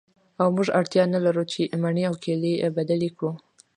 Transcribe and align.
او 0.41 0.47
موږ 0.55 0.67
اړتیا 0.79 1.03
نلرو 1.13 1.43
چې 1.51 1.61
مڼې 1.83 2.03
او 2.09 2.15
کیلې 2.23 2.53
بدلې 2.77 3.09
کړو 3.17 3.31